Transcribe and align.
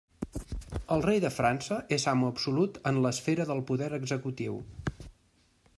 El 0.95 1.03
rei 1.07 1.19
de 1.25 1.31
França 1.35 1.77
és 1.97 2.07
amo 2.13 2.31
absolut 2.33 2.81
en 2.93 2.99
l'esfera 3.05 3.47
del 3.53 3.61
poder 3.69 3.91
executiu. 4.01 4.57